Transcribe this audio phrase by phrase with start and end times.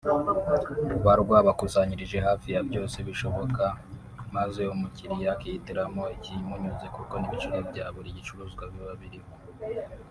[0.97, 3.65] ruba rwabakusanyirije hafi ya byose bishoboka
[4.35, 9.29] maze umukiriya akihitiramo ikimunyuze kuko n’ibiciro bya buri gicuruzwa biba biriho